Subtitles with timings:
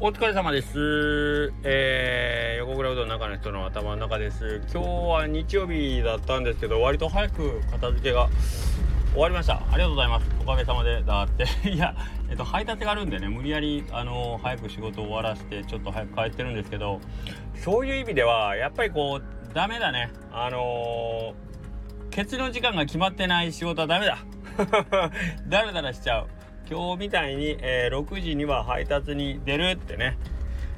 [0.00, 1.52] お疲れ様です。
[1.64, 4.62] えー、横倉うどんの中の人の頭の中です。
[4.72, 8.28] 今日は日曜日だったんですけど、割と早く片付けが
[9.12, 9.54] 終わりました。
[9.56, 10.26] ありがとうございます。
[10.40, 11.02] おかげさまで。
[11.02, 11.96] だって いや、
[12.30, 17.00] えっと、配達があるんでね、無理やり、あの、早く仕事終わらせて、ちょっと早く帰ってるんですけど、
[17.56, 20.12] そういう意味では、やっぱりこう、ダメだね。
[20.30, 24.18] あのー、ケツの時間が決まってない仕事はダメだ。
[25.48, 26.37] だらだらしちゃう。
[26.70, 30.18] 今日みたいに、えー、6時には配達に出るってね、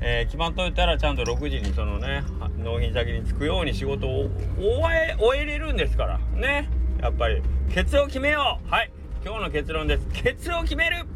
[0.00, 2.24] えー、決まっといたらちゃんと6時にそのね
[2.58, 6.18] 納品先に着くように仕事を終え終えれるんですから。
[6.34, 6.68] ね。
[7.00, 7.40] やっぱり
[7.72, 8.70] ケツを決めよう。
[8.70, 8.90] はい。
[9.24, 10.08] 今日の結論です。
[10.12, 11.06] ケツを決める。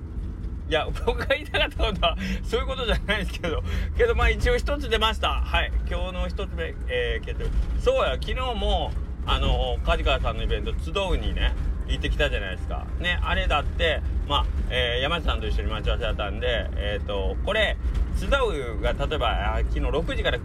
[0.68, 3.64] いや僕が言いたかったことはそういうことじゃないですけど。
[3.98, 5.40] けどまあ一応一つ出ました。
[5.40, 5.72] はい。
[5.90, 7.50] 今日の一つ目、えー、ケツ
[7.80, 8.12] そうや。
[8.12, 8.92] 昨日も
[9.26, 11.54] あの梶川さんのイベント集うにね
[11.90, 12.86] 行ってきたじゃないですか。
[13.00, 17.76] ね、あれだって、まあ、えー、山下さんと一緒に待ち合わせだったんで、えっ、ー、と、これ、
[18.16, 20.38] 津田うが例えば、昨日6時から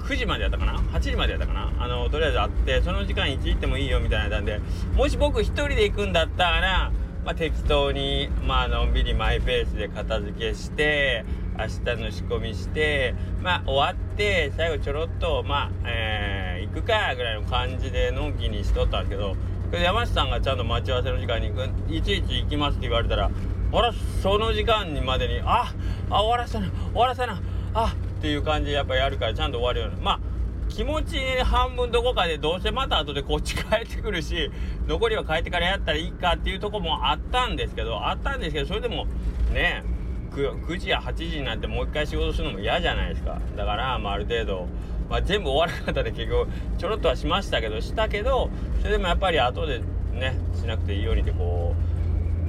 [0.00, 1.72] 9時までやったかな ?8 時までやったかな？
[1.78, 4.60] あの、とりあえずあって、その時間いつ行ってもいいよみたいななんで、
[4.94, 6.92] もし僕一人で行くんだったら、
[7.24, 11.24] まあ、適当に、まあのんびりマイペースで片付けして、
[11.56, 19.36] 明日の仕込みして、まあ、終わって、最後ちょろっと、まあ、えー、行くか、ぐらいの感じでのんきにしとったんですけど、
[19.80, 21.48] 山下さんがちゃんと待ち合わせの時間に
[21.96, 23.30] いちいち行きますって言われたら
[23.72, 23.92] あら
[24.22, 25.72] その時間にまでにあ
[26.10, 27.40] あ終わらせな終わらせな
[27.72, 29.96] あっていう感じでやっぱやるからちゃんと終わるように。
[30.02, 30.20] まあ
[30.68, 34.50] 気持ち半分どこかでどうせまた後でこっち帰ってくるし
[34.86, 39.06] 残りは帰ってからやったらいいかっていうとこもあったんですけどあったんですけどそれでも
[39.52, 39.84] ね
[40.32, 43.38] 9, 9時や8時になってもう一回仕事するのも嫌じゃないですか。
[43.54, 44.66] だから、まあ、ある程度
[45.12, 48.48] まあ、全部終わらなかったで結局ちょろっとはしましたけどしたけど
[48.80, 49.82] それでもやっぱり後で
[50.14, 51.76] ねしなくていいようにってこ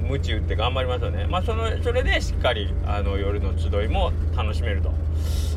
[0.02, 1.26] う鞭打って頑張りますよね。
[1.26, 4.92] まあそのそれでしっかりあの夜の集いも楽しめると。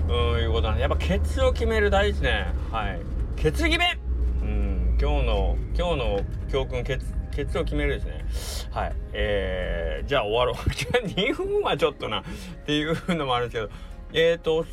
[0.09, 2.53] うんいうことなんでやっぱケツを決める大事ですね。
[2.71, 2.99] はい。
[3.35, 3.97] ケツ決め。
[4.41, 7.05] うん今日の今日の教訓ケツ
[7.35, 8.25] ケツを決めるですね。
[8.71, 8.95] はい。
[9.13, 10.55] えー、じゃあ終わろう。
[10.73, 12.19] じゃあ2分はちょっとな。
[12.19, 12.23] っ
[12.65, 13.73] ていうのもあるんですけど。
[14.13, 14.65] えっ、ー、と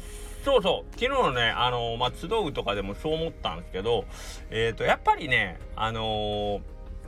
[0.44, 0.92] そうそう。
[0.92, 4.04] 昨日のねあのまあ集うとかでもそう思ったんですけど
[4.50, 6.60] えっ、ー、とやっぱりねあの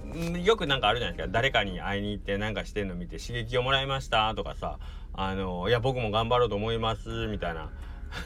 [0.06, 1.32] ー、よくなんかあるじゃないですか。
[1.32, 4.78] 誰かに会いに行ってなんかしてんの見て刺激をもらいましたとかさ
[5.12, 7.70] あの、いや僕も頑張ろうと思いますみたいな。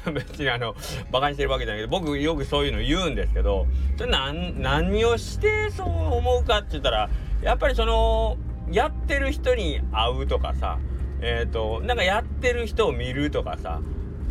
[0.12, 0.75] 別にあの
[1.10, 3.66] バカにしてるわけじゃないけど僕よくそういうの言うんですけど
[3.97, 7.09] それ何何をしてそう思うかって言ったら
[7.43, 8.37] やっぱりその
[8.70, 10.78] やってる人に会うとかさ
[11.22, 13.81] えっ、ー、となんかやってる人を見るとかさ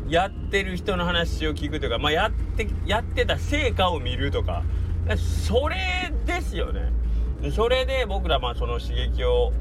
[0.10, 4.64] やってる人の話を聞くとか、まあ、やってやってた成果を見るとか
[5.18, 6.92] それですよね。
[7.56, 9.54] それで僕らまあその刺激を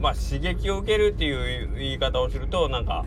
[0.00, 3.04] まあ刺激を受けるっていう言い方をするとなんか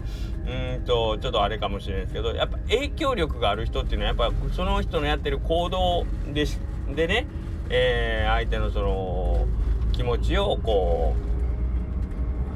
[0.48, 6.46] うんとちょっとあれかもしれないですけどやっぱ影響力がある人っていうのはやっぱその人のやってる行動で
[6.96, 7.28] でね、
[7.70, 9.46] えー、相手のその
[9.92, 11.35] 気持ちをこう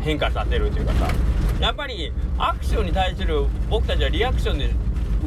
[0.02, 1.08] 変化させるというかさ
[1.60, 4.70] やっぱりアクションに対する僕たちはリアクションで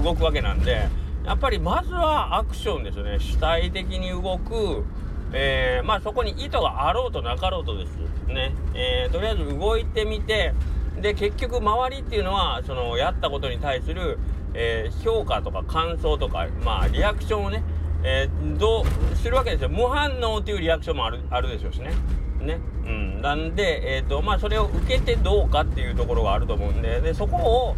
[0.02, 0.88] 動くわけなんで
[1.24, 3.18] やっぱりまずはアクションですよね。
[3.20, 4.84] 主体的に動く、
[5.32, 7.96] えー、まあそこに意図があろうとなかろうとです
[8.26, 10.52] ね、えー、とりあえず動いてみて
[11.00, 14.18] で結局周りっていうのはそのやったことに対する、
[14.54, 17.62] えー、評価とか感想とかまあリアクションをね、
[18.02, 18.28] え
[18.58, 19.68] どうするわけですよ。
[19.68, 21.92] 無反応っていうリアクションもあるあるでしょうしね。
[22.42, 22.58] ね。
[22.86, 23.22] うん。
[23.22, 27.76] なんで、えっ、ー、と、まあ、それを受けてどうかっていうところがあると思うんで、で、そこを、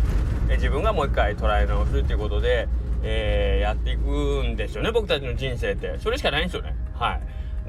[0.48, 2.68] え自分がもう一回捉え直すっていうことで、
[3.02, 5.98] えー、やっていくんですよね、僕たちの人生って。
[6.00, 6.74] それしかないんですよね。
[6.94, 7.20] はい。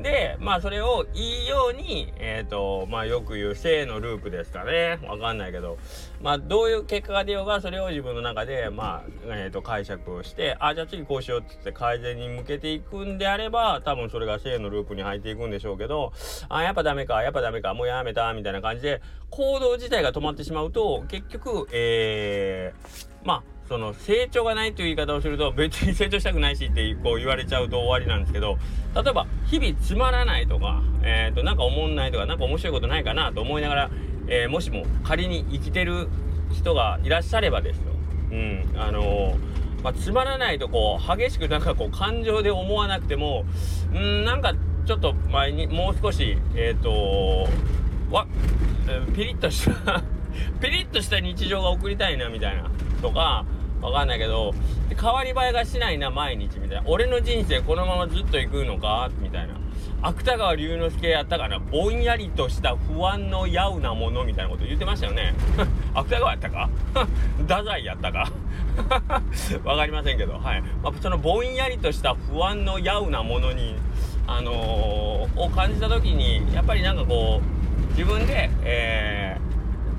[0.02, 5.00] で、まあそれをいいように、えっ、ー、と、まあよく言う正のループですかね。
[5.08, 5.78] わかんないけど、
[6.22, 16.12] まあどういう結果が出ようが、それを自分の中で、まあ、えっ、ー、と、解釈をして、あ、じゃあ次こうしようってって改善に向けていくんであれば、多分それが正のループに入っていくんでしょうけど、
[16.50, 28.58] あ、やっぱダメか、やっぱダメか、もうやめた、みたいな感じで、行動自体が止まってしまうと、結局、えー、まあ、その成長がないという言い方をすると別に成長したくないしってこう言われちゃうと終わりなんですけど
[28.94, 33.92] 例えば日々つまらないとか、えー、となんか思んないとかなんか面白いことないかなと思いながら、
[34.28, 36.10] えー、もしも仮に生きてる
[36.52, 37.84] 人がいらっしゃればですよ、
[38.32, 43.46] うんあのー、まあ、つまらないとこう激しくなんかこう感情で思わなくても
[43.94, 44.54] うんなんか
[44.86, 47.48] ちょっと前にもう少しえっ、ー、と
[48.12, 48.28] わ、
[48.88, 50.04] えー、ピリッとした
[50.62, 52.70] ピリッとした日常が送りたいなみたいな
[53.02, 53.46] とか
[53.86, 54.54] わかんないけど
[55.00, 56.84] 変わり映えがしないな毎日みたいな。
[56.86, 59.10] 俺の人生このままずっと行くのか？
[59.20, 59.56] みたいな。
[60.02, 61.60] 芥川龍之介やったかな？
[61.60, 65.34] ぼんやりとした不安のやうなものみたいなこと言ってましたよね。
[65.94, 66.70] 芥川やったか？
[67.40, 68.32] 太宰やったか？
[69.64, 70.34] わかりませんけど。
[70.34, 73.76] はい、まあ、そのぼんやりとした不安のやうなものに
[74.28, 79.38] あのー、を感じた時にやっぱりなんかこう自分で、え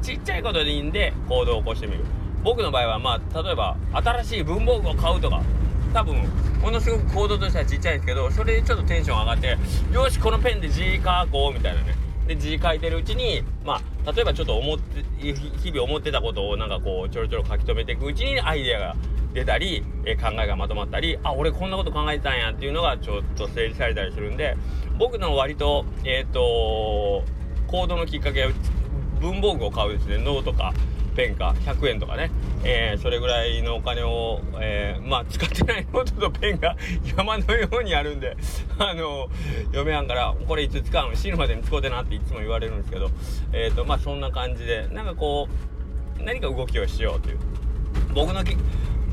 [0.01, 2.05] ー、ちっちゃいことでいいんで行動を起こしてみる。
[2.47, 5.43] 僕の場合はまあ例えば新しい文房具を買うとか
[5.93, 6.23] 多分
[6.63, 9.59] ものすごく行動としてはちっちゃいんですけどそれでちょっとテンション上がって
[9.93, 11.97] よしこのペンで字書こうみたいなね
[12.29, 18.97] で字書いてるうちにまあ例えばちょっと思って日々思ってたことをなんかこうちょろちょろ書き留めていくうちにアイデアが
[19.35, 24.57] 出たり、えー、考えがまとまったりあ俺こんなこと考えてたんやっていうのがちょっと整理されたりするんで
[25.01, 27.25] 僕の割とえっ、ー、と
[27.67, 28.53] 行動のきっかけは
[29.21, 30.19] 文房具を買うですね。
[30.19, 30.73] ノートか
[31.17, 32.31] ペンか100円とかね、
[32.63, 36.77] えー、それぐらいのお金を、えー、まあ使ってないノートとペンが
[37.17, 38.37] 山のようにあるんで
[38.79, 39.29] あの
[39.73, 41.17] 嫁はんから「これいつ使うの？
[41.17, 43.11] 死ぬまでに使うてな」っていつも言われるんですけど。
[43.53, 45.49] えっ、とまあそんな感じでなんかこ
[46.21, 47.39] う何か動きをしようという。
[48.15, 48.45] 僕の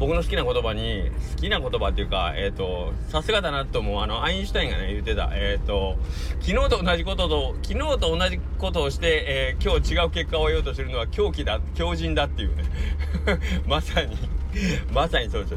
[0.04, 4.02] 僕の好きな言葉に好きな言葉っていうかえっ、ー、とさすがだなと思う。
[4.02, 5.30] あのアインシュタインがね言ってた。
[5.32, 5.96] えっ、ー、と
[6.42, 12.66] 昨日と同じことと昨日と同じことをして、えー、今日違う結果を得ようとするのは狂気だ狂人だっていうね。
[13.66, 14.18] まさに。
[14.92, 15.56] まさにそうです。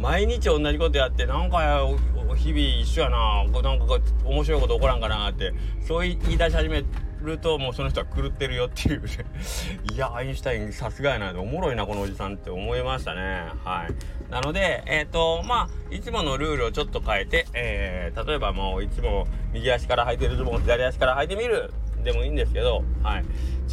[0.00, 1.86] 毎日同じことやってなんか
[2.36, 3.44] 日々一緒やな。
[3.44, 6.84] なんか面白いこと起こらんかなってそう言い出し始め
[7.22, 9.02] るともうその人は狂ってるよっていう。
[9.02, 9.08] ね
[9.92, 13.46] いやアインシュタインさすがやなおもろいなこのおじさんって思いましたね。
[13.64, 14.30] はい。
[14.30, 21.72] なのでえっ、ー、とまあいつものルールをちょっと変えて、えー、例えばもういつも右足から履いてるズボン左足から履いてみる。
[22.04, 23.24] でもいいんですけど、はい、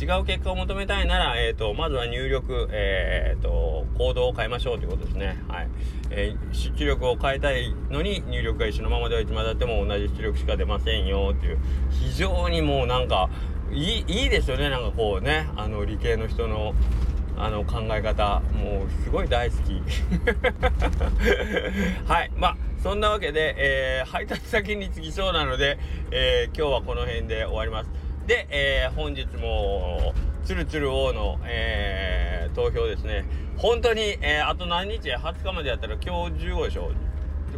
[0.02, 5.68] 違う結果を求めたいなら、えーと、まずは入力、えーと、行動を変えましょうということですね、はい。
[6.10, 11.60] えー、出力を変えたいのに入力が一緒のままではいつまでたっても同じ出力しか出ませんよっていう。
[11.90, 13.30] 非常にもうなんか
[13.72, 14.70] いいいいですよね。
[14.70, 16.76] なんかこうねあの理系の人の
[17.38, 18.42] あの考え方。
[18.54, 19.82] もうすごい大好き。
[22.08, 22.32] はい。
[22.36, 25.80] まあそんなわけで、えー、配達先に着きそうなので、
[26.12, 27.90] えー、今日はこの辺で終わります
[28.28, 30.14] で、えー、本日も
[30.44, 33.24] つるつる王の、えー、投票ですね。
[33.58, 36.92] 本当に、えー、あと何日？20日までやったら今日15でしょ。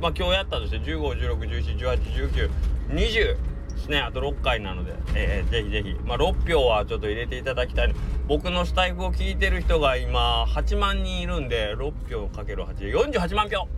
[0.02, 2.50] まあ今日やったとして151617181920
[2.90, 3.38] で
[3.78, 4.00] すね。
[4.00, 7.96] あと6回なので、えー、ぜひぜひ、まあ、6票はちょっと入れていただきたい。
[8.28, 13.70] 僕のスタイフを聞いてる人が今8万人いるんで6票かける8で48万票。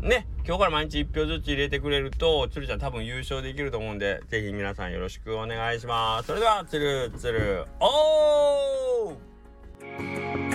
[0.00, 6.28] ね、今日から毎日1票ずつ入れてくれると、つるちゃん多分優勝できると思うんで、ぜひ皆さんよろしくお願いします。
[6.28, 10.47] それでは、つるつる、おー